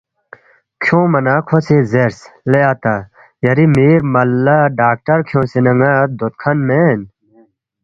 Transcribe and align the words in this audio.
کھیونگما 0.83 1.19
نہ 1.25 1.35
کھو 1.47 1.57
سی 1.65 1.77
زیرس، 1.91 2.19
”لے 2.51 2.61
اتا 2.71 2.95
یری 3.45 3.65
میر 3.75 3.99
مَلّا 4.13 4.59
ڈاکٹر 4.79 5.19
کھیونگسے 5.27 5.59
ن٘ا 5.65 5.93
دود 6.17 6.33
کھن 6.41 6.57
مین 6.67 6.99